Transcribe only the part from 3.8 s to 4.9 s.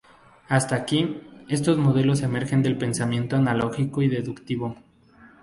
y deductivo.